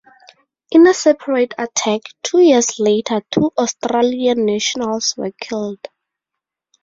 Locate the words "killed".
5.39-5.89